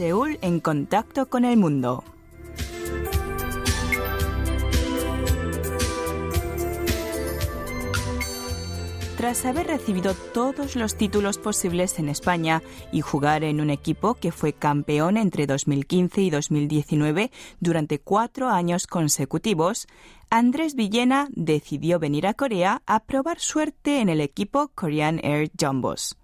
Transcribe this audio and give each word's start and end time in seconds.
Seúl 0.00 0.38
en 0.40 0.60
contacto 0.60 1.26
con 1.26 1.44
el 1.44 1.58
mundo. 1.58 2.02
Tras 9.18 9.44
haber 9.44 9.66
recibido 9.66 10.14
todos 10.32 10.74
los 10.74 10.96
títulos 10.96 11.36
posibles 11.36 11.98
en 11.98 12.08
España 12.08 12.62
y 12.90 13.02
jugar 13.02 13.44
en 13.44 13.60
un 13.60 13.68
equipo 13.68 14.14
que 14.14 14.32
fue 14.32 14.54
campeón 14.54 15.18
entre 15.18 15.46
2015 15.46 16.22
y 16.22 16.30
2019 16.30 17.30
durante 17.60 17.98
cuatro 17.98 18.48
años 18.48 18.86
consecutivos, 18.86 19.86
Andrés 20.30 20.76
Villena 20.76 21.28
decidió 21.32 21.98
venir 21.98 22.26
a 22.26 22.32
Corea 22.32 22.80
a 22.86 23.00
probar 23.00 23.38
suerte 23.38 24.00
en 24.00 24.08
el 24.08 24.22
equipo 24.22 24.70
Korean 24.74 25.20
Air 25.22 25.50
Jumbos. 25.60 26.16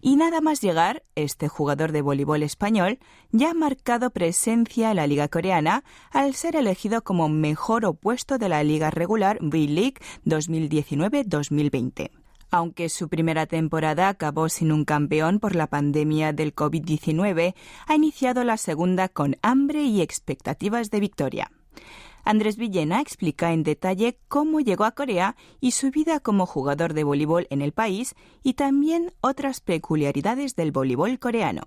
Y 0.00 0.16
nada 0.16 0.40
más 0.40 0.62
llegar, 0.62 1.02
este 1.14 1.48
jugador 1.48 1.92
de 1.92 2.00
voleibol 2.00 2.42
español 2.42 2.98
ya 3.32 3.50
ha 3.50 3.54
marcado 3.54 4.10
presencia 4.10 4.90
en 4.90 4.96
la 4.96 5.06
liga 5.06 5.28
coreana 5.28 5.84
al 6.10 6.34
ser 6.34 6.56
elegido 6.56 7.02
como 7.02 7.28
mejor 7.28 7.84
opuesto 7.84 8.38
de 8.38 8.48
la 8.48 8.64
liga 8.64 8.90
regular 8.90 9.38
V-League 9.42 9.98
2019-2020. 10.24 12.10
Aunque 12.50 12.88
su 12.88 13.08
primera 13.08 13.46
temporada 13.46 14.08
acabó 14.08 14.48
sin 14.48 14.72
un 14.72 14.84
campeón 14.84 15.38
por 15.38 15.54
la 15.54 15.68
pandemia 15.68 16.32
del 16.32 16.54
COVID-19, 16.54 17.54
ha 17.86 17.94
iniciado 17.94 18.42
la 18.42 18.56
segunda 18.56 19.08
con 19.08 19.36
hambre 19.42 19.82
y 19.84 20.00
expectativas 20.00 20.90
de 20.90 21.00
victoria. 21.00 21.50
Andrés 22.24 22.56
Villena 22.56 23.00
explica 23.00 23.52
en 23.52 23.62
detalle 23.62 24.18
cómo 24.28 24.60
llegó 24.60 24.84
a 24.84 24.92
Corea 24.92 25.36
y 25.60 25.72
su 25.72 25.90
vida 25.90 26.20
como 26.20 26.46
jugador 26.46 26.94
de 26.94 27.04
voleibol 27.04 27.46
en 27.50 27.62
el 27.62 27.72
país 27.72 28.14
y 28.42 28.54
también 28.54 29.12
otras 29.20 29.60
peculiaridades 29.60 30.56
del 30.56 30.72
voleibol 30.72 31.18
coreano. 31.18 31.62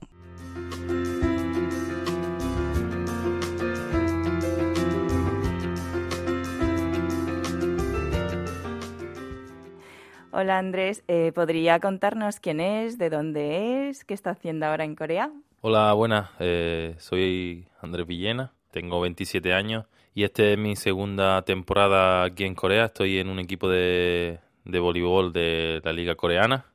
Hola 10.35 10.57
Andrés, 10.57 11.03
eh, 11.07 11.31
¿podría 11.33 11.79
contarnos 11.79 12.39
quién 12.39 12.59
es, 12.59 12.97
de 12.97 13.11
dónde 13.11 13.87
es, 13.87 14.03
qué 14.03 14.15
está 14.15 14.31
haciendo 14.31 14.65
ahora 14.65 14.83
en 14.83 14.95
Corea? 14.95 15.31
Hola, 15.61 15.93
buenas, 15.93 16.31
eh, 16.39 16.95
soy 16.97 17.67
Andrés 17.81 18.07
Villena, 18.07 18.51
tengo 18.71 18.99
27 18.99 19.53
años 19.53 19.85
y 20.15 20.23
esta 20.23 20.43
es 20.43 20.57
mi 20.57 20.75
segunda 20.75 21.41
temporada 21.43 22.23
aquí 22.23 22.43
en 22.43 22.55
Corea. 22.55 22.85
Estoy 22.85 23.17
en 23.17 23.29
un 23.29 23.39
equipo 23.39 23.67
de, 23.67 24.39
de 24.63 24.79
voleibol 24.79 25.33
de 25.33 25.81
la 25.83 25.91
liga 25.91 26.15
coreana 26.15 26.65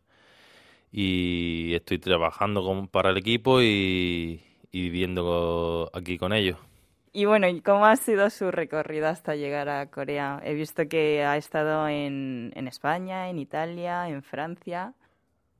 y 0.90 1.74
estoy 1.74 1.98
trabajando 1.98 2.88
para 2.90 3.10
el 3.10 3.18
equipo 3.18 3.62
y, 3.62 4.42
y 4.72 4.80
viviendo 4.82 5.90
aquí 5.92 6.18
con 6.18 6.32
ellos. 6.32 6.58
Y 7.12 7.24
bueno, 7.24 7.48
¿y 7.48 7.60
cómo 7.62 7.86
ha 7.86 7.96
sido 7.96 8.28
su 8.30 8.50
recorrido 8.50 9.08
hasta 9.08 9.34
llegar 9.34 9.68
a 9.68 9.90
Corea? 9.90 10.40
He 10.44 10.54
visto 10.54 10.88
que 10.88 11.24
ha 11.24 11.36
estado 11.36 11.88
en, 11.88 12.52
en 12.54 12.68
España, 12.68 13.30
en 13.30 13.38
Italia, 13.38 14.08
en 14.08 14.22
Francia. 14.22 14.94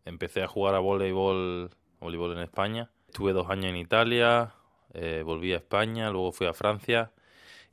Empecé 0.05 0.43
a 0.43 0.47
jugar 0.47 0.75
a 0.75 0.79
voleibol, 0.79 1.71
voleibol 2.01 2.33
en 2.33 2.43
España. 2.43 2.91
Estuve 3.09 3.33
dos 3.33 3.49
años 3.49 3.67
en 3.67 3.77
Italia, 3.77 4.53
eh, 4.93 5.23
volví 5.25 5.53
a 5.53 5.57
España, 5.57 6.11
luego 6.11 6.33
fui 6.33 6.47
a 6.47 6.53
Francia 6.53 7.13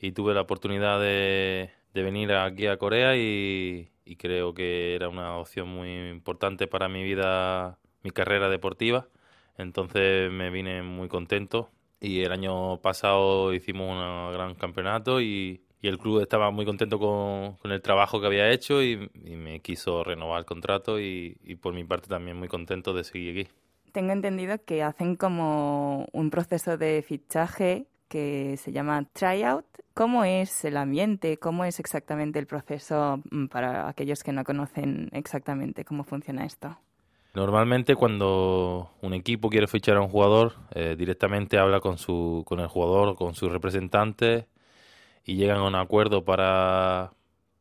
y 0.06 0.12
tuve 0.12 0.34
la 0.34 0.42
oportunidad 0.42 1.00
de, 1.00 1.72
de 1.94 2.04
venir 2.04 2.32
aquí 2.34 2.68
a 2.68 2.78
Corea 2.78 3.16
y, 3.18 3.90
y 4.06 4.16
creo 4.18 4.54
que 4.54 4.96
era 4.96 5.10
una 5.10 5.38
opción 5.38 5.68
muy 5.68 6.10
importante 6.10 6.68
para 6.68 6.88
mi 6.88 7.04
vida, 7.04 7.80
mi 8.04 8.12
carrera 8.12 8.48
deportiva. 8.50 9.08
Entonces 9.58 10.32
me 10.32 10.52
vine 10.52 10.84
muy 10.84 11.08
contento 11.08 11.72
y 12.00 12.22
el 12.22 12.32
año 12.32 12.80
pasado 12.82 13.54
hicimos 13.54 13.90
un 13.90 14.34
gran 14.34 14.56
campeonato 14.56 15.22
y, 15.22 15.62
el 15.82 16.00
club 16.00 16.20
estaba 16.20 16.50
muy 16.50 16.66
contento 16.66 16.98
con, 16.98 17.72
el 17.72 17.80
trabajo 17.80 18.20
que 18.20 18.26
había 18.26 18.50
hecho 18.50 18.82
y, 18.82 19.08
me 19.14 19.60
quiso 19.60 20.04
renovar 20.04 20.40
el 20.40 20.46
contrato 20.46 21.00
y, 21.00 21.38
por 21.62 21.76
mi 21.76 21.84
parte 21.84 22.08
también 22.08 22.38
muy 22.38 22.48
contento 22.48 22.92
de 22.92 23.04
seguir 23.04 23.40
aquí. 23.40 23.52
Tengo 23.92 24.12
entendido 24.12 24.58
que 24.66 24.82
hacen 24.82 25.16
como 25.16 26.08
un 26.12 26.32
proceso 26.32 26.76
de 26.78 27.04
fichaje 27.08 27.86
que 28.16 28.56
se 28.56 28.72
llama 28.72 29.04
tryout. 29.12 29.66
¿Cómo 29.94 30.24
es 30.24 30.64
el 30.64 30.78
ambiente? 30.78 31.36
¿Cómo 31.36 31.66
es 31.66 31.82
exactamente 31.82 32.40
el 32.40 32.48
proceso 32.48 33.22
mm, 33.30 33.48
para 33.48 33.90
aquellos 33.90 34.24
que 34.24 34.32
no 34.32 34.46
conocen 34.46 35.10
exactamente 35.12 35.84
cómo 35.84 36.06
funciona 36.06 36.46
esto? 36.46 36.78
Normalmente 37.34 37.94
cuando 37.96 38.90
un 39.02 39.14
equipo 39.14 39.50
quiere 39.50 39.68
fichar 39.68 39.98
a 39.98 40.02
un 40.02 40.08
jugador, 40.08 40.54
eh, 40.74 40.96
directamente 40.98 41.58
habla 41.58 41.82
con, 41.82 41.98
su, 41.98 42.46
con 42.48 42.62
el 42.62 42.68
jugador, 42.68 43.18
con 43.18 43.36
su 43.36 43.50
representante 43.50 44.48
y 45.26 45.36
llegan 45.36 45.58
a 45.58 45.64
un 45.64 45.76
acuerdo 45.76 46.24
para, 46.24 47.12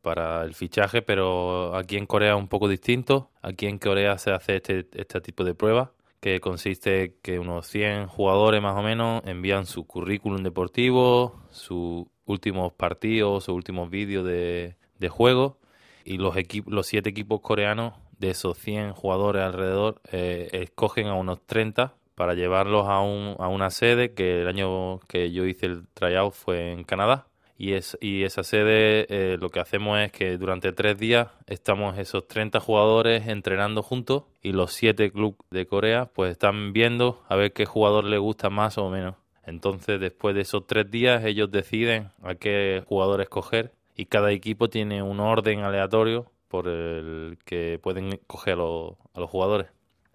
para 0.01 0.43
el 0.43 0.53
fichaje, 0.53 1.01
pero 1.01 1.75
aquí 1.75 1.97
en 1.97 2.05
Corea 2.05 2.35
es 2.35 2.39
un 2.39 2.47
poco 2.47 2.69
distinto. 2.69 3.29
Aquí 3.41 3.65
en 3.65 3.77
Corea 3.77 4.17
se 4.17 4.31
hace 4.31 4.55
este, 4.55 4.87
este 4.93 5.19
tipo 5.19 5.43
de 5.43 5.53
prueba 5.53 5.91
que 6.19 6.39
consiste 6.39 7.15
que 7.21 7.39
unos 7.39 7.67
100 7.67 8.07
jugadores 8.07 8.61
más 8.61 8.77
o 8.77 8.81
menos 8.81 9.21
envían 9.25 9.65
su 9.65 9.85
currículum 9.85 10.43
deportivo, 10.43 11.39
sus 11.51 12.05
últimos 12.25 12.73
partidos, 12.73 13.45
sus 13.45 13.55
últimos 13.55 13.89
vídeos 13.89 14.25
de, 14.25 14.77
de 14.97 15.09
juego 15.09 15.59
y 16.03 16.17
los, 16.17 16.35
los 16.67 16.87
siete 16.87 17.09
equipos 17.09 17.41
coreanos 17.41 17.93
de 18.17 18.29
esos 18.29 18.57
100 18.57 18.93
jugadores 18.93 19.43
alrededor, 19.43 20.01
eh, 20.11 20.49
escogen 20.53 21.07
a 21.07 21.15
unos 21.15 21.45
30 21.45 21.95
para 22.15 22.33
llevarlos 22.33 22.87
a, 22.87 23.01
un, 23.01 23.35
a 23.39 23.47
una 23.47 23.69
sede 23.69 24.13
que 24.13 24.41
el 24.41 24.47
año 24.47 24.99
que 25.07 25.31
yo 25.31 25.45
hice 25.45 25.65
el 25.65 25.87
tryout 25.93 26.33
fue 26.33 26.71
en 26.71 26.83
Canadá. 26.83 27.27
Y, 27.57 27.73
es, 27.73 27.97
y 28.01 28.23
esa 28.23 28.43
sede 28.43 29.05
eh, 29.09 29.37
lo 29.39 29.49
que 29.49 29.61
hacemos 29.61 29.99
es 29.99 30.11
que 30.11 30.37
durante 30.37 30.73
tres 30.73 30.97
días 30.97 31.29
estamos 31.47 31.97
esos 31.97 32.27
30 32.27 32.59
jugadores 32.59 33.27
entrenando 33.27 33.81
juntos 33.81 34.23
y 34.41 34.51
los 34.51 34.73
siete 34.73 35.11
clubes 35.11 35.37
de 35.51 35.65
Corea 35.65 36.07
pues 36.07 36.31
están 36.33 36.73
viendo 36.73 37.23
a 37.29 37.35
ver 37.35 37.53
qué 37.53 37.65
jugador 37.65 38.03
le 38.03 38.17
gusta 38.17 38.49
más 38.49 38.77
o 38.77 38.89
menos. 38.89 39.15
Entonces 39.45 39.99
después 40.01 40.35
de 40.35 40.41
esos 40.41 40.67
tres 40.67 40.91
días 40.91 41.23
ellos 41.23 41.49
deciden 41.49 42.09
a 42.23 42.35
qué 42.35 42.83
jugador 42.87 43.21
escoger 43.21 43.71
y 43.95 44.07
cada 44.07 44.31
equipo 44.31 44.69
tiene 44.69 45.01
un 45.01 45.21
orden 45.21 45.61
aleatorio 45.61 46.31
por 46.49 46.67
el 46.67 47.37
que 47.45 47.79
pueden 47.81 48.19
coger 48.27 48.53
a, 48.55 49.19
los 49.19 49.29
jugadores. 49.29 49.67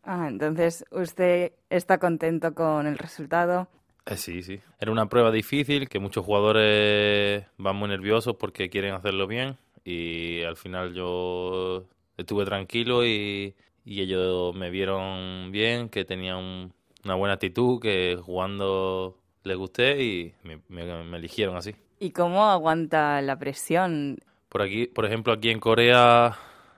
Ah, 0.02 0.26
entonces 0.28 0.84
usted 0.90 1.52
está 1.70 1.98
contento 1.98 2.54
con 2.54 2.86
el 2.86 2.98
resultado. 2.98 3.68
Eh, 4.06 4.16
sí, 4.16 4.43
sí. 4.43 4.61
Era 4.78 4.91
una 4.91 5.09
prueba 5.09 5.31
difícil 5.31 5.88
que 5.88 5.99
muchos 5.99 6.25
jugadores 6.25 7.44
van 7.56 7.77
muy 7.77 7.88
nerviosos 7.88 8.37
porque 8.37 8.71
quieren 8.71 8.94
hacerlo 8.94 9.27
bien 9.27 9.56
y 9.84 10.43
al 10.43 10.56
final 10.56 10.94
yo 10.94 11.84
estuve 12.16 12.44
tranquilo 12.44 13.05
y, 13.05 13.55
ellos 13.84 14.55
me 14.55 14.71
vieron 14.71 15.50
bien, 15.50 15.88
que 15.88 16.05
tenía 16.05 16.37
una 16.37 17.15
buena 17.16 17.34
actitud, 17.34 17.81
que 17.81 18.16
jugando 18.22 19.19
les 19.43 19.56
gusté 19.56 20.03
y 20.03 20.34
me 20.44 21.17
eligieron 21.17 21.56
así. 21.56 21.75
¿Y 22.03 22.12
cómo 22.12 22.47
aguanta 22.47 23.21
la 23.21 23.38
presión? 23.38 24.19
Por 24.49 24.62
aquí, 24.62 24.87
por 24.87 25.05
ejemplo, 25.05 25.34
aquí 25.34 25.50
en 25.50 25.61
Corea 25.61 26.37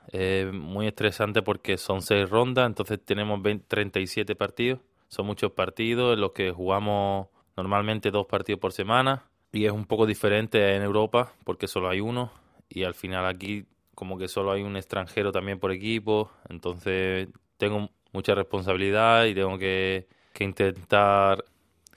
es 0.08 0.52
muy 0.52 0.88
estresante 0.88 1.42
porque 1.42 1.78
son 1.78 2.02
seis 2.02 2.28
rondas, 2.28 2.66
entonces 2.66 2.98
tenemos 3.04 3.40
37 3.68 4.34
partidos. 4.34 4.80
Son 5.12 5.26
muchos 5.26 5.52
partidos 5.52 6.14
en 6.14 6.22
los 6.22 6.32
que 6.32 6.52
jugamos 6.52 7.28
normalmente 7.54 8.10
dos 8.10 8.26
partidos 8.26 8.58
por 8.58 8.72
semana 8.72 9.24
y 9.52 9.66
es 9.66 9.70
un 9.70 9.84
poco 9.84 10.06
diferente 10.06 10.74
en 10.74 10.80
Europa 10.80 11.34
porque 11.44 11.68
solo 11.68 11.90
hay 11.90 12.00
uno 12.00 12.32
y 12.70 12.84
al 12.84 12.94
final 12.94 13.26
aquí 13.26 13.66
como 13.94 14.16
que 14.16 14.26
solo 14.26 14.52
hay 14.52 14.62
un 14.62 14.74
extranjero 14.74 15.30
también 15.30 15.58
por 15.58 15.70
equipo, 15.70 16.30
entonces 16.48 17.28
tengo 17.58 17.90
mucha 18.12 18.34
responsabilidad 18.34 19.26
y 19.26 19.34
tengo 19.34 19.58
que, 19.58 20.08
que 20.32 20.44
intentar 20.44 21.44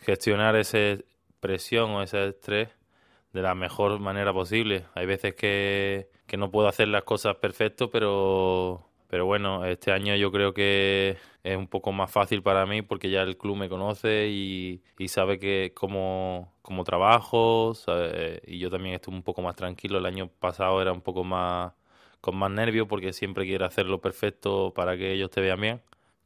gestionar 0.02 0.58
esa 0.58 1.02
presión 1.40 1.92
o 1.92 2.04
ese 2.04 2.28
estrés 2.28 2.68
de 3.32 3.42
la 3.42 3.56
mejor 3.56 3.98
manera 4.02 4.34
posible. 4.34 4.88
Hay 4.94 5.06
veces 5.06 5.36
que, 5.36 6.10
que 6.28 6.36
no 6.36 6.52
puedo 6.52 6.68
hacer 6.68 6.90
las 6.90 7.06
cosas 7.06 7.38
perfecto, 7.38 7.90
pero, 7.90 8.90
pero 9.08 9.26
bueno, 9.26 9.66
este 9.66 9.92
año 9.92 10.16
yo 10.16 10.32
creo 10.32 10.54
que 10.54 11.18
es 11.44 11.58
un 11.58 11.68
poco 11.68 11.92
más 11.92 12.12
fácil 12.12 12.42
para 12.42 12.66
mí 12.66 12.82
porque 12.82 13.10
ya 13.10 13.22
el 13.22 13.38
club 13.38 13.58
me 13.58 13.70
conoce 13.70 14.28
y, 14.30 14.82
y 14.98 15.08
sabe 15.08 15.40
que 15.40 15.72
cómo, 15.76 16.54
cómo 16.62 16.84
trabajo 16.84 17.74
y 18.46 18.60
yo 18.60 18.70
también 18.70 18.96
estoy 18.96 19.14
un 19.14 19.24
poco 19.24 19.42
más 19.42 19.56
tranquilo. 19.56 20.00
El 20.00 20.06
año 20.06 20.28
pasado 20.28 20.82
era 20.82 20.92
un 20.92 21.02
poco 21.02 21.24
más 21.24 21.74
con 22.22 22.36
más 22.38 22.52
nervios 22.52 22.88
porque 22.88 23.14
siempre 23.14 23.46
quiero 23.46 23.66
hacerlo 23.66 24.02
perfecto 24.02 24.74
para 24.76 24.98
que 24.98 25.14
ellos 25.14 25.30
te 25.30 25.42
vean 25.42 25.62
bien 25.62 25.82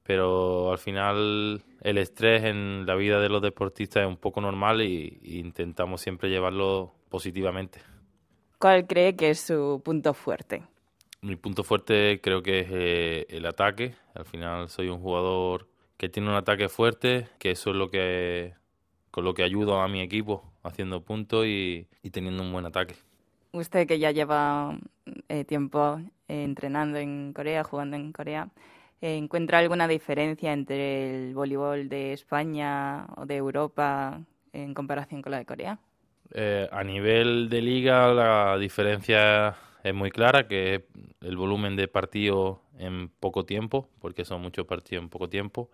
pero 0.10 0.72
al 0.72 0.80
final 0.80 1.62
el 1.84 1.98
estrés 2.00 2.44
en 2.44 2.88
la 2.88 2.96
vida 2.96 3.20
de 3.20 3.30
los 3.30 3.44
deportistas 3.44 4.02
es 4.02 4.08
un 4.08 4.18
poco 4.18 4.42
normal 4.42 4.82
y, 4.82 5.20
intentamos 5.22 6.02
siempre 6.02 6.32
llevarlo 6.32 6.96
positivamente. 7.10 7.80
¿Cuál 8.58 8.88
cree 8.88 9.16
que 9.16 9.30
es 9.30 9.40
su 9.40 9.80
punto 9.86 10.16
fuerte? 10.16 10.64
Mi 11.22 11.36
punto 11.36 11.64
fuerte 11.64 12.22
creo 12.22 12.42
que 12.42 12.60
es 12.62 12.68
eh, 12.72 13.26
el 13.30 13.46
ataque. 13.46 13.96
Al 14.14 14.26
final 14.26 14.70
soy 14.70 14.88
un 14.90 15.00
jugador 15.00 15.68
que 15.98 16.08
tiene 16.08 16.30
un 16.30 16.36
ataque 16.36 16.70
fuerte, 16.70 17.28
que 17.40 17.52
eso 17.52 17.72
es 17.72 17.76
lo 17.76 17.90
que 17.90 18.54
con 19.12 19.26
lo 19.26 19.34
que 19.34 19.44
ayudo 19.44 19.82
a 19.82 19.88
mi 19.88 20.02
equipo 20.02 20.44
haciendo 20.64 21.02
puntos 21.02 21.46
y, 21.46 21.88
teniendo 22.12 22.44
un 22.44 22.52
buen 22.52 22.66
ataque. 22.66 22.96
Usted 23.52 23.88
que 23.88 24.00
ya 24.00 24.12
lleva 24.12 24.78
eh, 25.28 25.44
tiempo 25.44 26.00
entrenando 26.28 27.00
en 27.00 27.34
Corea, 27.34 27.64
jugando 27.64 27.98
en 27.98 28.12
Corea, 28.12 28.50
¿encuentra 29.02 29.58
alguna 29.58 29.88
diferencia 29.88 30.54
entre 30.54 31.28
el 31.28 31.34
voleibol 31.34 31.90
de 31.90 32.14
España 32.14 33.08
o 33.18 33.26
de 33.26 33.36
Europa 33.36 34.22
en 34.54 34.74
comparación 34.74 35.22
con 35.22 35.32
la 35.32 35.40
de 35.40 35.46
Corea? 35.46 35.80
Eh, 36.32 36.70
a 36.72 36.84
nivel 36.84 37.50
de 37.50 37.62
liga 37.62 38.14
la 38.14 38.58
diferencia 38.58 39.56
es 39.84 39.94
muy 39.94 40.12
clara, 40.12 40.48
que 40.48 40.86
el 41.22 41.38
volumen 41.38 41.76
de 41.76 41.88
partidos 41.88 42.60
en 42.78 43.10
poco 43.10 43.46
tiempo, 43.46 43.90
porque 44.00 44.26
son 44.26 44.42
muchos 44.42 44.66
partidos 44.66 45.04
en 45.04 45.10
poco 45.10 45.30
tiempo. 45.30 45.70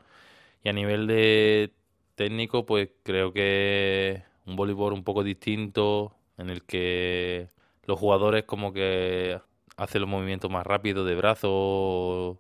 Y 0.63 0.69
a 0.69 0.73
nivel 0.73 1.07
de 1.07 1.71
técnico, 2.15 2.65
pues 2.65 2.89
creo 3.03 3.33
que 3.33 4.23
un 4.45 4.55
voleibol 4.55 4.93
un 4.93 5.03
poco 5.03 5.23
distinto, 5.23 6.15
en 6.37 6.49
el 6.49 6.63
que 6.63 7.49
los 7.85 7.99
jugadores 7.99 8.43
como 8.45 8.73
que 8.73 9.39
hacen 9.77 10.01
los 10.01 10.09
movimientos 10.09 10.51
más 10.51 10.65
rápidos 10.65 11.07
de 11.07 11.15
brazo. 11.15 12.39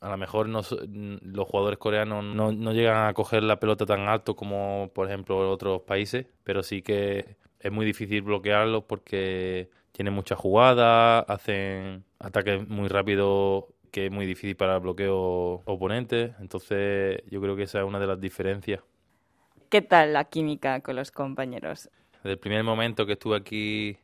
A 0.00 0.08
lo 0.10 0.16
mejor 0.16 0.48
no, 0.48 0.62
los 0.90 1.48
jugadores 1.48 1.78
coreanos 1.78 2.24
no, 2.24 2.52
no 2.52 2.72
llegan 2.72 3.08
a 3.08 3.14
coger 3.14 3.42
la 3.42 3.60
pelota 3.60 3.84
tan 3.86 4.08
alto 4.08 4.34
como, 4.34 4.90
por 4.94 5.06
ejemplo, 5.06 5.50
otros 5.50 5.82
países, 5.82 6.26
pero 6.44 6.62
sí 6.62 6.82
que 6.82 7.36
es 7.60 7.72
muy 7.72 7.84
difícil 7.84 8.22
bloquearlos 8.22 8.84
porque 8.84 9.70
tienen 9.92 10.14
muchas 10.14 10.38
jugadas, 10.38 11.24
hacen 11.28 12.04
ataques 12.18 12.68
muy 12.68 12.88
rápidos 12.88 13.64
que 13.90 14.06
es 14.06 14.12
muy 14.12 14.26
difícil 14.26 14.56
para 14.56 14.76
el 14.76 14.80
bloqueo 14.80 15.62
oponente. 15.64 16.34
Entonces, 16.40 17.22
yo 17.28 17.40
creo 17.40 17.56
que 17.56 17.64
esa 17.64 17.80
es 17.80 17.84
una 17.84 17.98
de 17.98 18.06
las 18.06 18.20
diferencias. 18.20 18.80
¿Qué 19.68 19.82
tal 19.82 20.12
la 20.12 20.24
química 20.24 20.80
con 20.80 20.96
los 20.96 21.10
compañeros? 21.10 21.90
Desde 22.22 22.32
el 22.32 22.38
primer 22.38 22.64
momento 22.64 23.06
que 23.06 23.12
estuve 23.12 23.36
aquí 23.36 23.96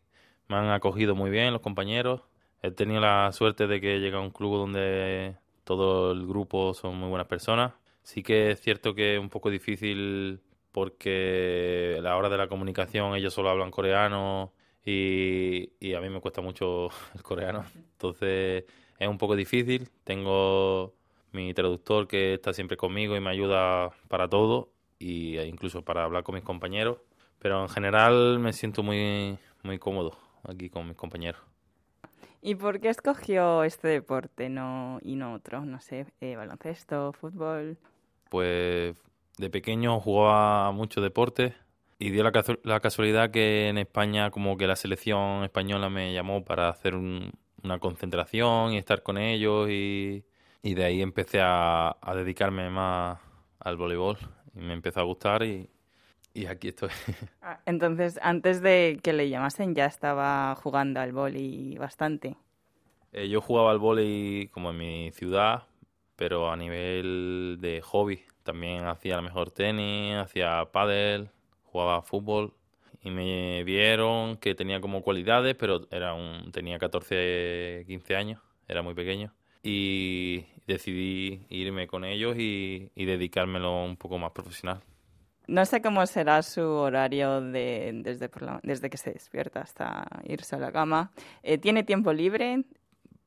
me 0.48 0.56
han 0.56 0.70
acogido 0.70 1.14
muy 1.14 1.30
bien 1.30 1.52
los 1.52 1.62
compañeros. 1.62 2.22
He 2.62 2.70
tenido 2.70 3.00
la 3.00 3.30
suerte 3.32 3.66
de 3.66 3.80
que 3.80 4.00
llegue 4.00 4.16
a 4.16 4.20
un 4.20 4.30
club 4.30 4.56
donde 4.56 5.36
todo 5.64 6.12
el 6.12 6.26
grupo 6.26 6.72
son 6.74 6.96
muy 6.96 7.08
buenas 7.08 7.26
personas. 7.26 7.72
Sí 8.02 8.22
que 8.22 8.52
es 8.52 8.60
cierto 8.60 8.94
que 8.94 9.14
es 9.14 9.20
un 9.20 9.28
poco 9.28 9.50
difícil 9.50 10.40
porque 10.72 11.96
a 11.98 12.02
la 12.02 12.16
hora 12.16 12.28
de 12.28 12.36
la 12.36 12.48
comunicación 12.48 13.14
ellos 13.14 13.34
solo 13.34 13.50
hablan 13.50 13.70
coreano 13.70 14.52
y, 14.86 15.72
y 15.80 15.94
a 15.94 16.00
mí 16.00 16.08
me 16.08 16.20
cuesta 16.20 16.40
mucho 16.40 16.88
el 17.14 17.22
coreano. 17.22 17.64
Entonces 17.74 18.64
es 18.98 19.08
un 19.08 19.18
poco 19.18 19.36
difícil. 19.36 19.90
Tengo 20.04 20.94
mi 21.32 21.52
traductor 21.52 22.06
que 22.06 22.34
está 22.34 22.54
siempre 22.54 22.76
conmigo 22.76 23.16
y 23.16 23.20
me 23.20 23.30
ayuda 23.30 23.90
para 24.08 24.28
todo 24.28 24.70
y 24.98 25.36
e 25.36 25.46
incluso 25.46 25.82
para 25.82 26.04
hablar 26.04 26.22
con 26.22 26.36
mis 26.36 26.44
compañeros. 26.44 26.98
Pero 27.40 27.60
en 27.62 27.68
general 27.68 28.38
me 28.38 28.52
siento 28.52 28.82
muy, 28.82 29.38
muy 29.62 29.78
cómodo 29.78 30.16
aquí 30.44 30.70
con 30.70 30.86
mis 30.86 30.96
compañeros. 30.96 31.40
¿Y 32.40 32.54
por 32.54 32.78
qué 32.80 32.90
escogió 32.90 33.64
este 33.64 33.88
deporte 33.88 34.48
no, 34.48 35.00
y 35.02 35.16
no 35.16 35.34
otro? 35.34 35.64
No 35.64 35.80
sé, 35.80 36.06
eh, 36.20 36.36
baloncesto, 36.36 37.12
fútbol. 37.12 37.76
Pues 38.30 38.96
de 39.36 39.50
pequeño 39.50 39.98
jugaba 39.98 40.70
mucho 40.70 41.00
deporte 41.00 41.54
y 41.98 42.10
dio 42.10 42.22
la, 42.22 42.80
casualidad 42.80 43.30
que 43.30 43.68
en 43.68 43.78
España 43.78 44.30
como 44.30 44.56
que 44.56 44.66
la 44.66 44.76
selección 44.76 45.44
española 45.44 45.88
me 45.88 46.12
llamó 46.12 46.44
para 46.44 46.68
hacer 46.68 46.94
un, 46.94 47.32
una 47.62 47.78
concentración 47.78 48.72
y 48.72 48.78
estar 48.78 49.02
con 49.02 49.18
ellos 49.18 49.68
y, 49.70 50.24
de 50.62 50.84
ahí 50.84 51.00
empecé 51.00 51.40
a, 51.40 51.96
dedicarme 52.14 52.68
más 52.70 53.18
al 53.60 53.76
voleibol 53.76 54.18
y 54.54 54.60
me 54.60 54.74
empezó 54.74 55.00
a 55.00 55.04
gustar 55.04 55.42
y, 55.42 55.68
aquí 56.48 56.68
estoy. 56.68 56.90
Ah, 57.40 57.60
entonces, 57.64 58.18
antes 58.22 58.60
de 58.60 58.98
que 59.02 59.12
le 59.12 59.28
llamasen 59.28 59.74
ya 59.74 59.86
estaba 59.86 60.54
jugando 60.56 61.00
al 61.00 61.12
vóley 61.12 61.78
bastante. 61.78 62.36
Eh, 63.12 63.28
yo 63.28 63.40
jugaba 63.40 63.70
al 63.70 63.78
vóley 63.78 64.48
como 64.48 64.70
en 64.70 64.76
mi 64.76 65.10
ciudad, 65.12 65.62
pero 66.16 66.50
a 66.50 66.56
nivel 66.56 67.58
de 67.60 67.80
hobby. 67.82 68.22
También 68.42 68.84
hacía 68.84 69.14
a 69.14 69.16
lo 69.18 69.22
mejor 69.22 69.50
tenis, 69.50 70.16
hacía 70.16 70.68
pádel, 70.72 71.30
jugaba 71.76 72.00
fútbol 72.00 72.54
y 73.02 73.10
me 73.10 73.62
vieron 73.64 74.38
que 74.38 74.54
tenía 74.54 74.80
como 74.80 75.02
cualidades, 75.02 75.54
pero 75.54 75.86
era 75.90 76.14
un, 76.14 76.50
tenía 76.52 76.78
14, 76.78 77.84
15 77.86 78.16
años, 78.16 78.40
era 78.66 78.82
muy 78.82 78.94
pequeño. 78.94 79.34
Y 79.62 80.46
decidí 80.66 81.44
irme 81.50 81.86
con 81.86 82.04
ellos 82.04 82.36
y, 82.38 82.90
y 82.94 83.04
dedicármelo 83.04 83.84
un 83.84 83.96
poco 83.96 84.16
más 84.16 84.32
profesional. 84.32 84.80
No 85.48 85.64
sé 85.66 85.82
cómo 85.82 86.06
será 86.06 86.42
su 86.42 86.62
horario 86.62 87.40
de, 87.40 87.92
desde, 88.02 88.30
desde 88.62 88.90
que 88.90 88.96
se 88.96 89.12
despierta 89.12 89.60
hasta 89.60 90.06
irse 90.24 90.56
a 90.56 90.58
la 90.58 90.72
cama. 90.72 91.12
Eh, 91.42 91.58
¿Tiene 91.58 91.84
tiempo 91.84 92.12
libre? 92.12 92.64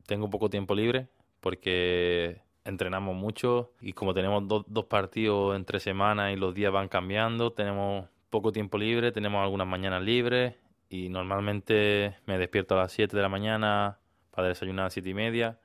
Tengo 0.08 0.30
poco 0.30 0.50
tiempo 0.50 0.74
libre 0.74 1.08
porque 1.40 2.42
entrenamos 2.66 3.16
mucho 3.16 3.72
y 3.80 3.94
como 3.94 4.14
tenemos 4.14 4.44
dos 4.48 4.86
partidos 4.86 5.56
entre 5.56 5.80
semanas 5.80 6.34
y 6.34 6.36
los 6.36 6.54
días 6.54 6.74
van 6.74 6.90
cambiando, 6.90 7.54
tenemos 7.54 8.10
poco 8.30 8.52
tiempo 8.52 8.78
libre, 8.78 9.12
tenemos 9.12 9.44
algunas 9.44 9.68
mañanas 9.68 10.04
libres 10.04 10.56
y 10.90 11.10
normalmente 11.10 12.16
me 12.26 12.38
despierto 12.38 12.76
a 12.76 12.80
las 12.80 12.92
7 12.92 13.16
de 13.16 13.22
la 13.22 13.30
mañana 13.30 14.00
para 14.32 14.48
desayunar 14.48 14.84
a 14.84 14.86
las 14.86 14.94
7 14.94 15.10
y 15.10 15.14
media 15.14 15.60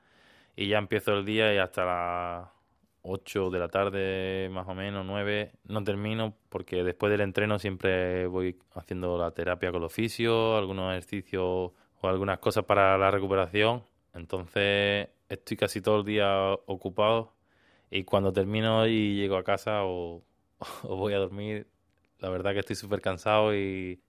y 0.57 0.69
ya 0.69 0.79
empiezo 0.79 1.13
el 1.15 1.25
día 1.25 1.55
y 1.55 1.59
hasta 1.59 1.85
las 1.85 2.49
8 3.03 3.51
de 3.51 3.59
la 3.59 3.69
tarde 3.69 4.49
más 4.51 4.67
o 4.69 4.75
menos, 4.75 5.05
9, 5.05 5.53
no 5.65 5.85
termino 5.85 6.35
porque 6.49 6.83
después 6.85 7.11
del 7.11 7.21
entreno 7.21 7.59
siempre 7.59 8.27
voy 8.27 8.59
haciendo 8.75 9.19
la 9.19 9.31
terapia 9.33 9.71
con 9.73 9.83
los 9.83 9.93
oficio, 9.93 10.57
algunos 10.57 10.91
ejercicios 10.93 11.73
o 12.01 12.09
algunas 12.09 12.39
cosas 12.39 12.65
para 12.65 12.97
la 12.99 13.11
recuperación. 13.11 13.83
Entonces 14.15 15.09
estoy 15.29 15.57
casi 15.57 15.81
todo 15.81 15.99
el 15.99 16.05
día 16.05 16.53
ocupado 16.67 17.35
y 17.91 18.05
cuando 18.05 18.33
termino 18.33 18.87
y 18.87 19.17
llego 19.17 19.37
a 19.37 19.45
casa 19.45 19.85
o 19.85 20.23
voy 20.83 21.13
a 21.13 21.19
dormir, 21.19 21.67
la 22.19 22.29
verdad 22.29 22.53
que 22.53 22.61
estoy 22.61 22.77
súper 22.77 23.01
cansado 23.01 23.55
y, 23.55 24.01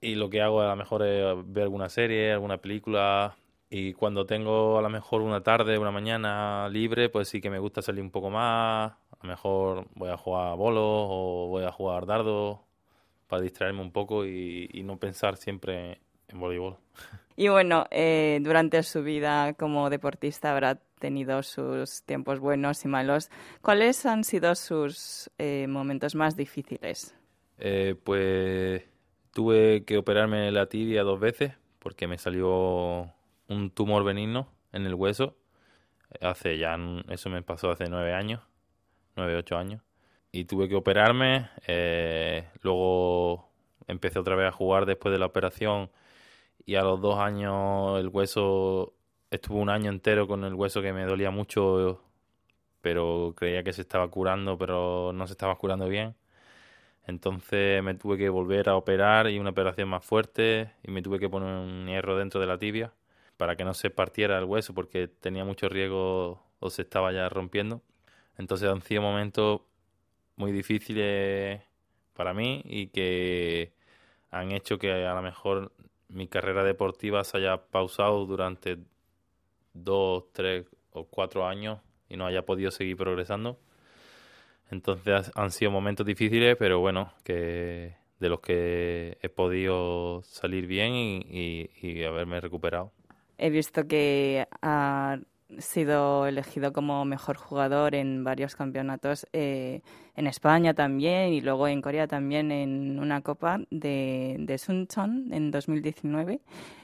y 0.00 0.14
lo 0.14 0.30
que 0.30 0.42
hago 0.42 0.60
a 0.60 0.68
lo 0.68 0.76
mejor 0.76 1.06
es 1.06 1.34
ver 1.46 1.64
alguna 1.64 1.88
serie, 1.88 2.32
alguna 2.32 2.58
película. 2.58 3.36
Y 3.70 3.92
cuando 3.94 4.26
tengo 4.26 4.78
a 4.78 4.82
lo 4.82 4.88
mejor 4.88 5.22
una 5.22 5.42
tarde, 5.42 5.78
una 5.78 5.90
mañana 5.90 6.68
libre, 6.68 7.08
pues 7.08 7.28
sí 7.28 7.40
que 7.40 7.50
me 7.50 7.58
gusta 7.58 7.82
salir 7.82 8.02
un 8.02 8.10
poco 8.10 8.30
más. 8.30 8.92
A 8.92 9.16
lo 9.22 9.28
mejor 9.28 9.86
voy 9.94 10.10
a 10.10 10.16
jugar 10.16 10.48
a 10.48 10.54
bolos 10.54 10.82
o 10.84 11.48
voy 11.48 11.64
a 11.64 11.72
jugar 11.72 12.06
dardo 12.06 12.64
para 13.26 13.42
distraerme 13.42 13.80
un 13.80 13.90
poco 13.90 14.26
y, 14.26 14.68
y 14.72 14.82
no 14.82 14.98
pensar 14.98 15.36
siempre 15.36 15.98
en 16.28 16.40
voleibol. 16.40 16.76
Y 17.36 17.48
bueno, 17.48 17.86
eh, 17.90 18.38
durante 18.42 18.80
su 18.84 19.02
vida 19.02 19.54
como 19.54 19.90
deportista 19.90 20.52
habrá 20.52 20.76
tenido 21.00 21.42
sus 21.42 22.04
tiempos 22.04 22.38
buenos 22.38 22.84
y 22.84 22.88
malos. 22.88 23.28
¿Cuáles 23.60 24.06
han 24.06 24.22
sido 24.22 24.54
sus 24.54 25.30
eh, 25.38 25.66
momentos 25.68 26.14
más 26.14 26.36
difíciles? 26.36 27.12
Eh, 27.58 27.94
pues 28.02 28.84
tuve 29.32 29.84
que 29.84 29.98
operarme 29.98 30.50
la 30.52 30.66
tibia 30.66 31.02
dos 31.02 31.20
veces 31.20 31.54
porque 31.78 32.06
me 32.06 32.18
salió 32.18 33.12
un 33.48 33.70
tumor 33.74 34.04
benigno 34.04 34.48
en 34.72 34.86
el 34.86 34.94
hueso. 34.94 35.36
Hace 36.20 36.58
ya, 36.58 36.78
eso 37.08 37.30
me 37.30 37.42
pasó 37.42 37.70
hace 37.70 37.88
nueve 37.88 38.14
años, 38.14 38.40
nueve, 39.16 39.36
ocho 39.36 39.56
años. 39.58 39.82
Y 40.32 40.44
tuve 40.46 40.68
que 40.68 40.76
operarme. 40.76 41.50
Eh, 41.66 42.48
luego 42.62 43.50
empecé 43.86 44.18
otra 44.18 44.36
vez 44.36 44.48
a 44.48 44.52
jugar 44.52 44.86
después 44.86 45.12
de 45.12 45.18
la 45.18 45.26
operación. 45.26 45.90
Y 46.66 46.76
a 46.76 46.82
los 46.82 47.00
dos 47.00 47.18
años 47.18 48.00
el 48.00 48.08
hueso, 48.08 48.94
estuve 49.30 49.58
un 49.58 49.70
año 49.70 49.90
entero 49.90 50.26
con 50.28 50.44
el 50.44 50.54
hueso 50.54 50.82
que 50.82 50.92
me 50.92 51.04
dolía 51.04 51.30
mucho, 51.30 52.02
pero 52.80 53.34
creía 53.36 53.62
que 53.64 53.72
se 53.72 53.82
estaba 53.82 54.08
curando, 54.08 54.58
pero 54.58 55.12
no 55.14 55.26
se 55.26 55.32
estaba 55.34 55.56
curando 55.56 55.88
bien. 55.88 56.16
Entonces 57.06 57.82
me 57.82 57.94
tuve 57.94 58.16
que 58.18 58.28
volver 58.30 58.68
a 58.68 58.76
operar 58.76 59.28
y 59.28 59.38
una 59.38 59.50
operación 59.50 59.88
más 59.88 60.04
fuerte 60.04 60.72
y 60.82 60.90
me 60.90 61.02
tuve 61.02 61.18
que 61.18 61.28
poner 61.28 61.48
un 61.50 61.86
hierro 61.86 62.16
dentro 62.16 62.40
de 62.40 62.46
la 62.46 62.58
tibia 62.58 62.92
para 63.36 63.56
que 63.56 63.64
no 63.64 63.74
se 63.74 63.90
partiera 63.90 64.38
el 64.38 64.44
hueso 64.44 64.74
porque 64.74 65.08
tenía 65.08 65.44
mucho 65.44 65.68
riesgo 65.68 66.42
o 66.60 66.70
se 66.70 66.82
estaba 66.82 67.12
ya 67.12 67.28
rompiendo. 67.28 67.82
Entonces 68.38 68.68
han 68.70 68.82
sido 68.82 69.02
momentos 69.02 69.62
muy 70.36 70.52
difíciles 70.52 71.62
para 72.14 72.34
mí 72.34 72.62
y 72.64 72.88
que 72.88 73.72
han 74.30 74.52
hecho 74.52 74.78
que 74.78 74.92
a 75.06 75.14
lo 75.14 75.22
mejor 75.22 75.72
mi 76.08 76.28
carrera 76.28 76.64
deportiva 76.64 77.24
se 77.24 77.38
haya 77.38 77.58
pausado 77.66 78.26
durante 78.26 78.78
dos, 79.74 80.24
tres 80.32 80.66
o 80.92 81.04
cuatro 81.06 81.46
años 81.46 81.80
y 82.08 82.16
no 82.16 82.26
haya 82.26 82.44
podido 82.46 82.70
seguir 82.70 82.96
progresando. 82.96 83.58
Entonces 84.70 85.30
han 85.34 85.50
sido 85.50 85.70
momentos 85.70 86.06
difíciles, 86.06 86.56
pero 86.58 86.80
bueno, 86.80 87.12
que 87.22 87.94
de 88.18 88.28
los 88.28 88.40
que 88.40 89.18
he 89.20 89.28
podido 89.28 90.22
salir 90.22 90.66
bien 90.66 90.94
y, 90.94 92.04
haberme 92.04 92.40
recuperado. 92.40 92.92
He 93.36 93.50
visto 93.50 93.86
que 93.86 94.46
ha 94.62 95.18
sido 95.58 96.26
elegido 96.26 96.72
como 96.72 97.04
mejor 97.04 97.36
jugador 97.36 97.94
en 97.94 98.24
varios 98.24 98.56
campeonatos 98.56 99.26
eh, 99.32 99.82
en 100.16 100.26
España 100.26 100.74
también 100.74 101.32
y 101.32 101.40
luego 101.40 101.68
en 101.68 101.82
Corea 101.82 102.06
también 102.06 102.50
en 102.50 102.98
una 102.98 103.20
copa 103.20 103.60
de, 103.70 104.36
de 104.38 104.58
Suncheon 104.58 105.32
en 105.32 105.50
2019. 105.50 106.40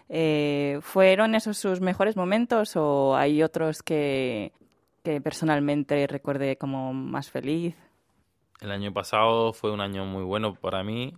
Eh, 0.09 0.79
¿Fueron 0.83 1.35
esos 1.35 1.57
sus 1.57 1.81
mejores 1.81 2.17
momentos 2.17 2.77
o 2.77 3.17
hay 3.17 3.43
otros 3.43 3.83
que, 3.83 4.53
que 5.03 5.21
personalmente 5.21 6.07
recuerde 6.07 6.57
como 6.57 6.93
más 6.93 7.31
feliz? 7.31 7.75
El 8.61 8.71
año 8.71 8.93
pasado 8.93 9.53
fue 9.53 9.71
un 9.71 9.81
año 9.81 10.05
muy 10.05 10.23
bueno 10.23 10.55
para 10.55 10.85
mí 10.85 11.15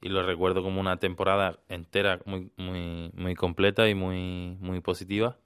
y 0.00 0.08
lo 0.08 0.22
recuerdo 0.24 0.62
como 0.62 0.80
una 0.80 0.96
temporada 0.96 1.58
entera 1.68 2.20
muy, 2.24 2.50
muy, 2.56 3.10
muy 3.14 3.34
completa 3.34 3.88
y 3.88 3.94
muy, 3.94 4.56
muy 4.60 4.80
positiva. 4.80 5.36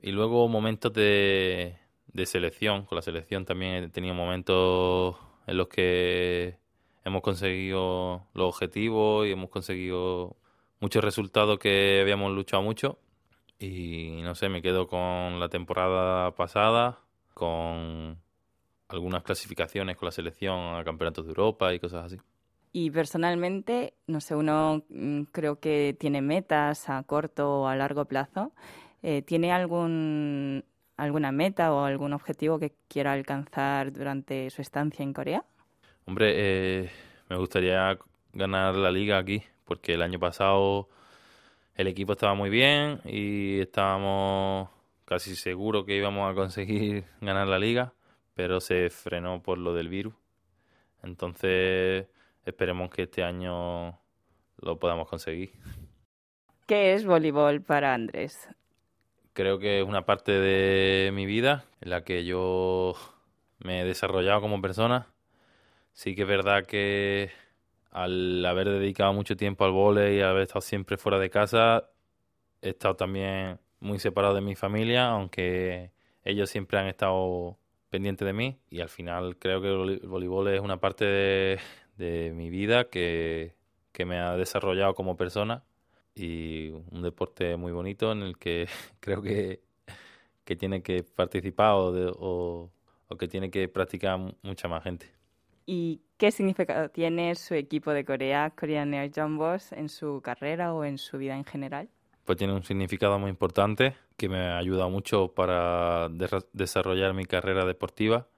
Y 0.00 0.12
luego 0.12 0.48
momentos 0.48 0.92
de, 0.92 1.76
de 2.12 2.26
selección. 2.26 2.84
Con 2.84 2.96
la 2.96 3.02
selección 3.02 3.44
también 3.44 3.84
he 3.84 3.88
tenido 3.88 4.14
momentos 4.14 5.16
en 5.46 5.56
los 5.56 5.68
que 5.68 6.56
hemos 7.04 7.22
conseguido 7.22 8.26
los 8.34 8.48
objetivos 8.48 9.26
y 9.26 9.32
hemos 9.32 9.50
conseguido 9.50 10.36
muchos 10.80 11.02
resultados 11.02 11.58
que 11.58 12.00
habíamos 12.00 12.32
luchado 12.32 12.62
mucho. 12.62 12.98
Y 13.60 14.22
no 14.22 14.34
sé, 14.34 14.48
me 14.48 14.62
quedo 14.62 14.88
con 14.88 15.38
la 15.38 15.50
temporada 15.50 16.34
pasada, 16.34 16.98
con 17.34 18.18
algunas 18.88 19.22
clasificaciones 19.22 19.96
con 19.96 20.06
la 20.06 20.12
selección 20.12 20.74
a 20.76 20.82
campeonatos 20.82 21.26
de 21.26 21.30
Europa 21.30 21.72
y 21.74 21.78
cosas 21.78 22.06
así. 22.06 22.18
Y 22.72 22.90
personalmente, 22.90 23.94
no 24.06 24.20
sé, 24.22 24.34
uno 24.34 24.84
mm, 24.88 25.22
creo 25.32 25.60
que 25.60 25.94
tiene 25.98 26.22
metas 26.22 26.88
a 26.88 27.02
corto 27.02 27.62
o 27.62 27.66
a 27.66 27.76
largo 27.76 28.06
plazo. 28.06 28.52
Eh, 29.02 29.20
¿Tiene 29.22 29.52
algún, 29.52 30.64
alguna 30.96 31.30
meta 31.30 31.72
o 31.74 31.84
algún 31.84 32.14
objetivo 32.14 32.58
que 32.58 32.72
quiera 32.88 33.12
alcanzar 33.12 33.92
durante 33.92 34.48
su 34.48 34.62
estancia 34.62 35.02
en 35.02 35.12
Corea? 35.12 35.44
Hombre, 36.06 36.32
eh, 36.34 36.90
me 37.28 37.36
gustaría 37.36 37.98
ganar 38.32 38.74
la 38.74 38.90
liga 38.90 39.18
aquí, 39.18 39.42
porque 39.66 39.94
el 39.94 40.02
año 40.02 40.18
pasado 40.18 40.88
el 41.80 41.86
equipo 41.86 42.12
estaba 42.12 42.34
muy 42.34 42.50
bien 42.50 43.00
y 43.06 43.60
estábamos 43.60 44.68
casi 45.06 45.34
seguros 45.34 45.86
que 45.86 45.96
íbamos 45.96 46.30
a 46.30 46.34
conseguir 46.34 47.04
ganar 47.22 47.48
la 47.48 47.58
liga, 47.58 47.94
pero 48.34 48.60
se 48.60 48.90
frenó 48.90 49.42
por 49.42 49.56
lo 49.56 49.72
del 49.72 49.88
virus. 49.88 50.12
Entonces 51.02 52.06
esperemos 52.44 52.90
que 52.90 53.04
este 53.04 53.22
año 53.22 53.98
lo 54.58 54.78
podamos 54.78 55.08
conseguir. 55.08 55.52
¿Qué 56.66 56.92
es 56.92 57.06
voleibol 57.06 57.62
para 57.62 57.94
Andrés? 57.94 58.46
Creo 59.32 59.58
que 59.58 59.80
es 59.80 59.86
una 59.86 60.04
parte 60.04 60.32
de 60.32 61.10
mi 61.12 61.24
vida 61.24 61.64
en 61.80 61.90
la 61.90 62.04
que 62.04 62.26
yo 62.26 62.94
me 63.58 63.80
he 63.80 63.84
desarrollado 63.86 64.42
como 64.42 64.60
persona. 64.60 65.06
Sí 65.94 66.14
que 66.14 66.22
es 66.22 66.28
verdad 66.28 66.66
que 66.66 67.30
al 67.90 68.44
haber 68.44 68.68
dedicado 68.68 69.12
mucho 69.12 69.36
tiempo 69.36 69.64
al 69.64 69.72
vole 69.72 70.14
y 70.16 70.20
haber 70.20 70.42
estado 70.42 70.60
siempre 70.60 70.96
fuera 70.96 71.18
de 71.18 71.30
casa, 71.30 71.90
he 72.62 72.70
estado 72.70 72.96
también 72.96 73.58
muy 73.80 73.98
separado 73.98 74.34
de 74.34 74.40
mi 74.40 74.54
familia, 74.54 75.08
aunque 75.08 75.92
ellos 76.24 76.50
siempre 76.50 76.78
han 76.78 76.86
estado 76.86 77.58
pendientes 77.88 78.24
de 78.24 78.32
mí 78.32 78.58
y 78.70 78.80
al 78.80 78.88
final 78.88 79.36
creo 79.38 79.60
que 79.60 79.68
el 79.68 80.00
voleibol 80.06 80.48
es 80.48 80.60
una 80.60 80.78
parte 80.78 81.04
de, 81.04 81.58
de 82.00 82.32
mi 82.32 82.50
vida 82.50 82.88
que, 82.88 83.54
me 84.06 84.18
ha 84.18 84.34
desarrollado 84.34 84.94
como 84.94 85.14
persona 85.14 85.62
y 86.14 86.70
un 86.70 87.02
deporte 87.02 87.58
muy 87.58 87.70
bonito 87.70 88.12
en 88.12 88.22
el 88.22 88.38
que 88.38 88.66
creo 89.00 89.20
que, 89.20 89.60
que 90.42 90.56
tiene 90.56 90.82
que 90.82 91.02
participar 91.02 91.74
o, 91.74 92.70
o, 93.08 93.16
que 93.18 93.28
tiene 93.28 93.50
que 93.50 93.68
practicar 93.68 94.18
mucha 94.42 94.68
más 94.68 94.82
gente. 94.84 95.12
¿Y 95.66 96.00
qué 96.20 96.30
significado 96.30 96.90
tiene 96.90 97.34
su 97.34 97.54
equipo 97.54 97.92
de 97.92 98.04
Corea, 98.04 98.50
Korean 98.50 98.92
Air 98.92 99.10
Jumbos, 99.10 99.72
en 99.72 99.88
su 99.88 100.20
carrera 100.22 100.74
o 100.74 100.84
en 100.84 100.98
su 100.98 101.16
vida 101.16 101.34
en 101.34 101.44
general? 101.46 101.88
Pues 102.26 102.36
tiene 102.36 102.52
un 102.52 102.62
significado 102.62 103.18
muy 103.18 103.30
importante 103.30 103.96
que 104.18 104.28
me 104.28 104.36
ha 104.36 104.58
ayudado 104.58 104.90
mucho 104.90 105.32
para 105.32 106.10
desarrollar 106.52 107.14
mi 107.14 107.24
carrera 107.24 107.64
deportiva 107.64 108.28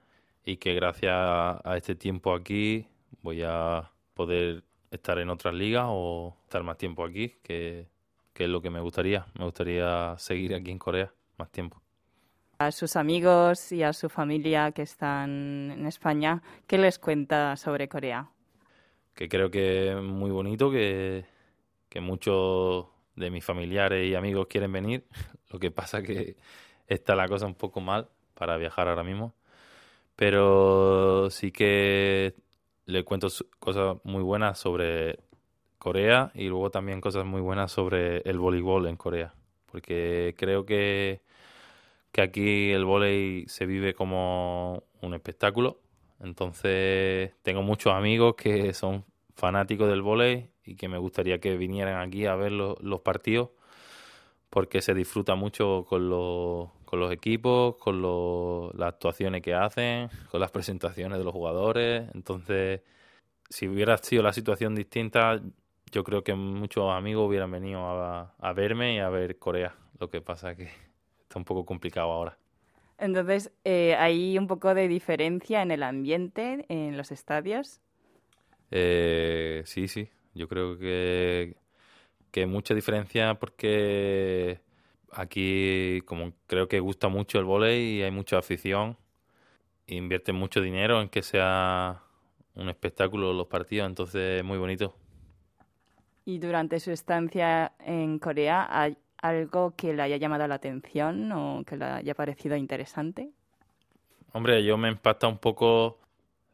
y 0.45 0.55
que 0.55 0.73
gracias 0.75 1.11
a 1.13 1.73
este 1.75 1.95
tiempo 1.95 2.33
aquí 2.33 2.87
voy 3.21 3.43
a 3.45 3.91
poder 4.13 4.63
estar 4.89 5.19
en 5.19 5.29
otras 5.29 5.53
ligas 5.53 5.87
o 5.89 6.37
estar 6.45 6.63
más 6.63 6.77
tiempo 6.77 7.03
aquí, 7.03 7.35
que, 7.43 7.89
es 8.33 8.49
lo 8.49 8.61
que 8.61 8.69
me 8.69 8.79
gustaría. 8.79 9.25
Me 9.37 9.43
gustaría 9.43 10.15
seguir 10.17 10.55
aquí 10.55 10.71
en 10.71 10.79
Corea 10.79 11.13
más 11.37 11.51
tiempo. 11.51 11.82
A 12.63 12.71
sus 12.71 12.95
amigos 12.95 13.73
y 13.73 13.83
a 13.83 13.91
su 13.91 14.07
familia 14.07 14.71
que 14.71 14.83
están 14.83 15.69
en 15.71 15.85
España, 15.85 16.41
¿qué 16.65 16.77
les 16.77 16.97
cuenta 16.97 17.57
sobre 17.57 17.89
Corea? 17.89 18.29
Que 19.13 19.27
creo 19.27 19.51
que 19.51 19.91
es 19.91 20.01
muy 20.01 20.31
bonito, 20.31 20.71
que, 20.71 21.25
que 21.89 21.99
muchos 21.99 22.85
de 23.17 23.29
mis 23.29 23.43
familiares 23.43 24.09
y 24.09 24.15
amigos 24.15 24.47
quieren 24.47 24.71
venir. 24.71 25.03
Lo 25.51 25.59
que 25.59 25.71
pasa 25.71 26.01
que 26.01 26.37
está 26.87 27.15
la 27.15 27.27
cosa 27.27 27.47
un 27.47 27.55
poco 27.55 27.81
mal 27.81 28.07
para 28.33 28.55
viajar 28.55 28.87
ahora 28.87 29.03
mismo. 29.03 29.33
Pero 30.15 31.29
sí 31.31 31.51
que 31.51 32.33
le 32.85 33.03
cuento 33.03 33.27
cosas 33.59 33.97
muy 34.05 34.23
buenas 34.23 34.57
sobre 34.57 35.19
Corea 35.79 36.31
y 36.33 36.47
luego 36.47 36.69
también 36.69 37.01
cosas 37.01 37.25
muy 37.25 37.41
buenas 37.41 37.73
sobre 37.73 38.19
el 38.19 38.39
voleibol 38.39 38.87
en 38.87 38.95
Corea. 38.95 39.33
Porque 39.69 40.33
creo 40.37 40.65
que, 40.65 41.19
que 42.13 42.21
aquí 42.21 42.71
el 42.71 42.85
voleibol 42.85 43.49
se 43.49 43.65
vive 43.65 43.93
como 43.93 44.83
un 45.01 45.13
espectáculo. 45.13 45.81
Entonces 46.21 47.33
tengo 47.43 47.63
muchos 47.63 47.93
amigos 47.93 48.35
que 48.35 48.73
son 48.73 49.05
fanáticos 49.35 49.89
del 49.89 50.01
voleibol 50.01 50.49
y 50.65 50.75
que 50.75 50.87
me 50.87 50.97
gustaría 50.97 51.39
que 51.39 51.57
vinieran 51.57 51.99
aquí 52.07 52.25
a 52.25 52.35
ver 52.35 52.53
los 52.53 53.01
partidos 53.01 53.49
porque 54.53 54.83
se 54.83 54.93
disfruta 54.93 55.33
mucho 55.33 55.85
con 55.89 56.09
los, 56.09 56.69
con 56.85 56.99
los 56.99 57.11
equipos, 57.11 57.75
con 57.77 58.03
las 58.77 58.89
actuaciones 58.89 59.41
que 59.41 59.55
hacen, 59.55 60.09
con 60.29 60.39
las 60.39 60.51
presentaciones 60.51 61.17
de 61.17 61.23
los 61.23 61.33
jugadores. 61.33 62.07
Entonces, 62.13 62.81
si 63.49 63.67
hubiera 63.67 63.97
sido 63.97 64.21
la 64.21 64.31
situación 64.31 64.75
distinta, 64.75 65.41
yo 65.91 66.03
creo 66.03 66.23
que 66.23 66.35
muchos 66.35 66.91
amigos 66.91 67.27
hubieran 67.27 67.49
venido 67.49 67.81
a, 67.81 68.53
verme 68.53 68.95
y 68.95 68.99
a 68.99 69.09
ver 69.09 69.39
Corea. 69.39 69.75
Lo 69.99 70.11
que 70.11 70.21
pasa 70.21 70.55
que 70.55 70.69
está 71.33 71.39
un 71.39 71.45
poco 71.45 71.65
complicado 71.65 72.11
ahora. 72.11 72.37
Entonces, 72.99 73.51
eh, 73.63 73.95
¿hay 73.97 74.37
un 74.37 74.45
poco 74.45 74.75
de 74.75 74.87
diferencia 74.87 75.63
en 75.63 75.71
el 75.71 75.81
ambiente, 75.81 76.65
en 76.69 76.95
los 76.95 77.11
estadios? 77.11 77.81
Eh, 78.69 79.63
sí, 79.65 79.87
sí. 79.87 80.09
Yo 80.35 80.47
creo 80.47 80.77
que, 80.77 81.55
que 82.31 82.45
mucha 82.45 82.75
diferencia 82.75 83.33
porque 83.35 84.61
aquí 85.11 86.01
como 86.05 86.33
creo 86.45 86.67
que 86.67 86.79
gusta 86.79 87.07
mucho 87.07 87.39
el 87.39 87.45
volei 87.45 87.97
y 87.97 88.03
hay 88.03 88.11
mucha 88.11 88.37
afición, 88.37 88.97
invierten 89.87 90.35
mucho 90.35 90.61
dinero 90.61 91.01
en 91.01 91.09
que 91.09 91.23
sea 91.23 92.03
un 92.55 92.69
espectáculo 92.69 93.33
los 93.33 93.47
partidos, 93.47 93.87
entonces 93.87 94.39
es 94.39 94.43
muy 94.43 94.59
bonito. 94.59 94.95
¿Y 96.25 96.37
durante 96.37 96.79
su 96.79 96.91
estancia 96.91 97.73
en 97.79 98.17
Corea 98.17 98.95
algo 99.23 99.73
que 99.75 99.93
le 99.93 100.01
haya 100.01 100.17
llamado 100.17 100.45
la 100.47 100.55
atención 100.55 101.31
o 101.31 101.63
que 101.65 101.77
le 101.77 101.85
haya 101.85 102.13
parecido 102.13 102.57
interesante? 102.57 103.31
Hombre, 104.33 104.63
yo 104.65 104.77
me 104.77 104.89
impacta 104.89 105.27
un 105.27 105.37
poco, 105.37 105.97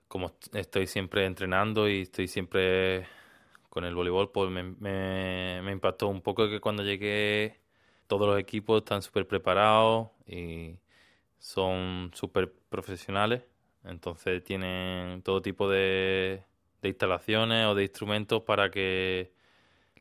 como 0.07 0.33
estoy 0.53 0.85
siempre 0.85 1.25
entrenando 1.25 1.89
y 1.89 2.01
estoy 2.01 2.27
siempre 2.27 3.07
con 3.69 3.85
el 3.85 3.95
voleibol, 3.95 4.31
pues 4.31 4.51
me, 4.51 5.71
impactó 5.71 6.09
un 6.09 6.21
poco 6.21 6.47
que 6.47 6.59
cuando 6.59 6.83
llegué 6.83 7.59
todos 8.05 8.27
los 8.27 8.39
equipos 8.39 8.79
están 8.79 9.01
súper 9.01 9.27
preparados 9.27 10.09
y 10.27 10.75
son 11.39 12.11
súper 12.13 12.53
profesionales. 12.69 13.41
Entonces 13.83 14.43
tienen 14.43 15.23
todo 15.23 15.41
tipo 15.41 15.67
de, 15.67 16.43
instalaciones 16.83 17.65
o 17.65 17.73
de 17.73 17.83
instrumentos 17.83 18.43
para 18.43 18.69
que 18.69 19.31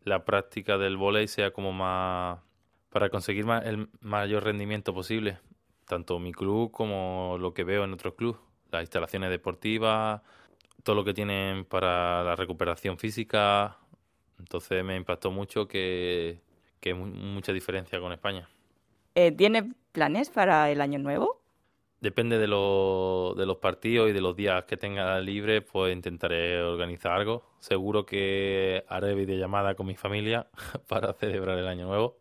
la 0.05 0.25
práctica 0.27 0.77
del 0.77 0.99
volei 0.99 1.29
sea 1.29 1.51
como 1.51 1.73
más 1.73 2.41
para 2.91 3.11
conseguir 3.11 3.47
el 3.65 3.89
mayor 4.01 4.45
rendimiento 4.45 4.95
posible 4.95 5.39
tanto 5.87 6.19
mi 6.19 6.33
club 6.33 6.71
como 6.71 7.37
lo 7.39 7.55
que 7.55 7.65
veo 7.65 7.85
en 7.85 7.93
otros 7.93 8.15
clubes 8.15 8.41
las 8.71 8.83
instalaciones 8.83 9.31
deportivas 9.31 10.23
todo 10.83 10.97
lo 10.97 11.05
que 11.05 11.15
tienen 11.15 11.65
para 11.65 12.23
la 12.25 12.37
recuperación 12.37 12.99
física 12.99 13.79
entonces 14.39 14.85
me 14.85 14.97
impactó 14.97 15.31
mucho 15.31 15.67
que 15.67 16.41
que 16.81 16.95
mucha 16.95 17.53
diferencia 17.53 18.01
con 18.01 18.13
España. 18.13 18.49
Eh, 19.15 19.33
¿Tiene 19.33 19.73
planes 19.93 20.31
para 20.31 20.71
el 20.71 20.81
año 20.81 20.99
nuevo? 20.99 21.41
Depende 22.01 22.37
de, 22.39 22.47
de 22.47 23.47
los 23.47 23.57
partidos 23.61 24.09
y 24.09 24.13
de 24.13 24.21
los 24.21 24.37
días 24.37 24.65
que 24.65 24.77
tenga 24.77 25.19
libre, 25.21 25.63
pues 25.63 25.93
intentaré 25.93 26.63
organizar 26.63 27.13
algo. 27.13 27.43
Seguro 27.59 28.07
que 28.07 28.85
haré 28.89 29.15
videollamada 29.15 29.75
con 29.75 29.87
mi 29.87 29.97
familia 29.97 30.47
para 30.87 31.13
celebrar 31.15 31.59
el 31.59 31.67
año 31.67 31.89
nuevo. 31.89 32.17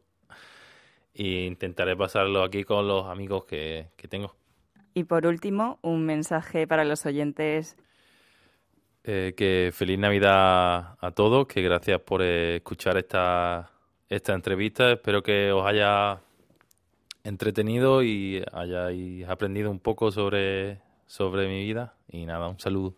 E 1.18 1.46
intentaré 1.46 1.96
pasarlo 1.96 2.44
aquí 2.44 2.64
con 2.64 2.88
los 2.88 3.08
amigos 3.08 3.46
que, 3.46 3.88
que 3.96 4.08
tengo. 4.08 4.36
Y 4.94 5.04
por 5.04 5.26
último, 5.28 5.80
un 5.82 6.06
mensaje 6.06 6.68
para 6.68 6.84
los 6.84 7.06
oyentes. 7.06 7.78
Eh, 9.04 9.34
que 9.38 9.72
feliz 9.74 9.98
Navidad 9.98 10.98
a 11.00 11.12
todos, 11.12 11.48
que 11.48 11.62
gracias 11.62 12.02
por 12.02 12.22
escuchar 12.22 12.98
esta, 12.98 13.72
esta 14.10 14.34
entrevista. 14.34 14.92
Espero 14.92 15.24
que 15.24 15.52
os 15.52 15.66
haya 15.66 16.20
entretenido 17.24 18.04
y 18.04 18.44
hayáis 18.52 19.28
aprendido 19.30 19.72
un 19.72 19.80
poco 19.80 20.12
sobre, 20.12 20.82
sobre 21.06 21.48
mi 21.48 21.64
vida. 21.64 21.94
Y 22.10 22.26
nada, 22.26 22.50
un 22.50 22.60
saludo. 22.60 22.96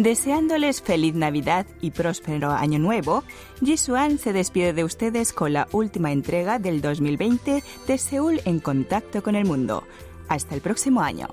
Deseándoles 0.00 0.80
feliz 0.80 1.14
Navidad 1.14 1.66
y 1.82 1.90
próspero 1.90 2.52
Año 2.52 2.78
Nuevo, 2.78 3.22
Jisuan 3.62 4.16
se 4.16 4.32
despide 4.32 4.72
de 4.72 4.82
ustedes 4.82 5.34
con 5.34 5.52
la 5.52 5.68
última 5.72 6.10
entrega 6.10 6.58
del 6.58 6.80
2020 6.80 7.62
de 7.86 7.98
Seúl 7.98 8.40
en 8.46 8.60
contacto 8.60 9.22
con 9.22 9.36
el 9.36 9.44
mundo. 9.44 9.84
Hasta 10.26 10.54
el 10.54 10.62
próximo 10.62 11.02
año. 11.02 11.28